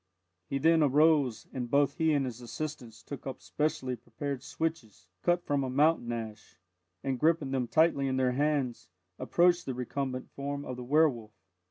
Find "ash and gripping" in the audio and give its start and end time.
6.11-7.51